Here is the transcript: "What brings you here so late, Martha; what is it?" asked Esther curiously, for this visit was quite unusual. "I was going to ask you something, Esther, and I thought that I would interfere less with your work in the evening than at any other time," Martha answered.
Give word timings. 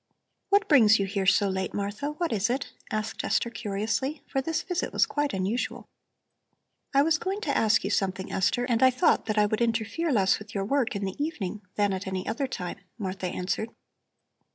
"What 0.49 0.67
brings 0.67 0.97
you 0.97 1.05
here 1.05 1.27
so 1.27 1.47
late, 1.47 1.75
Martha; 1.75 2.13
what 2.13 2.33
is 2.33 2.49
it?" 2.49 2.73
asked 2.89 3.23
Esther 3.23 3.51
curiously, 3.51 4.23
for 4.27 4.41
this 4.41 4.63
visit 4.63 4.91
was 4.91 5.05
quite 5.05 5.31
unusual. 5.31 5.87
"I 6.91 7.03
was 7.03 7.19
going 7.19 7.39
to 7.41 7.55
ask 7.55 7.83
you 7.83 7.91
something, 7.91 8.31
Esther, 8.31 8.65
and 8.65 8.81
I 8.81 8.89
thought 8.89 9.27
that 9.27 9.37
I 9.37 9.45
would 9.45 9.61
interfere 9.61 10.11
less 10.11 10.39
with 10.39 10.55
your 10.55 10.65
work 10.65 10.95
in 10.95 11.05
the 11.05 11.23
evening 11.23 11.61
than 11.75 11.93
at 11.93 12.07
any 12.07 12.27
other 12.27 12.47
time," 12.47 12.79
Martha 12.97 13.27
answered. 13.27 13.69